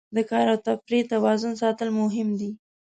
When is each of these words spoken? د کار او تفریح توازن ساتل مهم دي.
د 0.15 0.17
کار 0.29 0.45
او 0.53 0.57
تفریح 0.67 1.03
توازن 1.13 1.53
ساتل 1.61 1.89
مهم 2.01 2.29
دي. 2.39 2.51